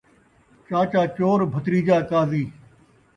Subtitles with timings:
[0.67, 2.43] چاچا چور بھتریجا قاضی